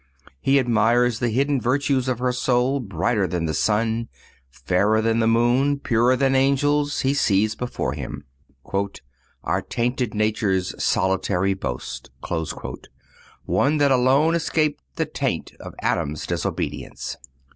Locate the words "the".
1.19-1.29, 3.45-3.53, 5.19-5.27, 14.95-15.05